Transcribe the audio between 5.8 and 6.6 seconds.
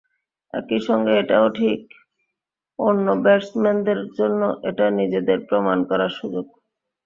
করার সুযোগ।